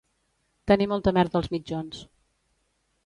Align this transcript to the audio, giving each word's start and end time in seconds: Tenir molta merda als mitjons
Tenir 0.71 0.87
molta 0.93 1.13
merda 1.17 1.39
als 1.41 1.51
mitjons 1.57 2.01